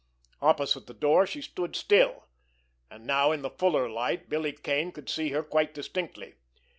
Opposite 0.41 0.87
the 0.87 0.95
door 0.95 1.27
she 1.27 1.43
stood 1.43 1.75
still, 1.75 2.25
and 2.89 3.05
now 3.05 3.31
in 3.31 3.43
the 3.43 3.51
fuller 3.51 3.87
light 3.87 4.29
Billy 4.29 4.51
Kane 4.53 4.91
could 4.91 5.09
see 5.11 5.29
her 5.29 5.43
quite 5.43 5.75
distinctly. 5.75 6.33